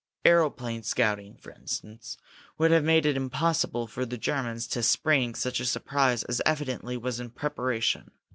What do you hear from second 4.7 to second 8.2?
spring such a surprise as evidently was in preparation.